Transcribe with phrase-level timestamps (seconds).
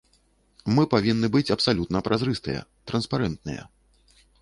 [0.77, 3.71] Мы павінны быць абсалютна празрыстыя, транспарэнтныя.